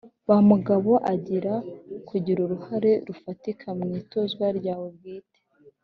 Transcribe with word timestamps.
Ba 0.27 0.37
mugabo 0.49 0.91
arigira 1.09 1.53
kugira 2.09 2.39
uruhare 2.45 2.91
rufatika 3.07 3.67
mu 3.79 3.85
ituzwa 4.01 4.45
ryawe 4.57 4.87
bwite 4.97 5.39